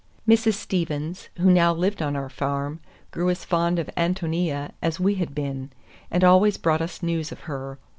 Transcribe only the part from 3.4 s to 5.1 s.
fond of Ántonia as